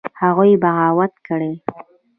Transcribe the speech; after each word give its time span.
هغوى 0.21 0.51
بغاوت 0.63 1.13
کړى. 1.27 1.53